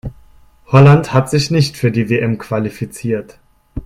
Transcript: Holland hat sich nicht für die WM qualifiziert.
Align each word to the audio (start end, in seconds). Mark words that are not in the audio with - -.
Holland 0.65 1.13
hat 1.13 1.29
sich 1.29 1.51
nicht 1.51 1.77
für 1.77 1.91
die 1.91 2.09
WM 2.09 2.39
qualifiziert. 2.39 3.37